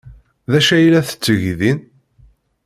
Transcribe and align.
D 0.51 0.53
acu 0.57 0.71
ay 0.75 0.85
la 0.91 1.01
tetteg 1.09 1.43
din? 1.59 1.79